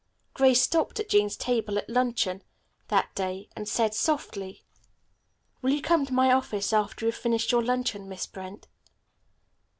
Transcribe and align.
Grace 0.33 0.63
stopped 0.63 0.99
at 0.99 1.09
Jean's 1.09 1.37
table 1.37 1.77
at 1.77 1.87
luncheon 1.87 2.41
that 2.87 3.13
day 3.13 3.47
and 3.55 3.69
said 3.69 3.93
softly. 3.93 4.65
"Will 5.61 5.69
you 5.73 5.81
come 5.83 6.07
to 6.07 6.13
my 6.15 6.31
office 6.33 6.73
after 6.73 7.05
you 7.05 7.11
have 7.11 7.21
finished 7.21 7.51
your 7.51 7.63
luncheon, 7.63 8.09
Miss 8.09 8.25
Brent?" 8.25 8.65